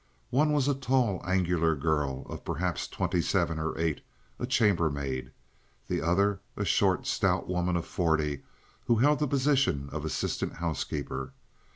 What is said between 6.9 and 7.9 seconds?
stout woman of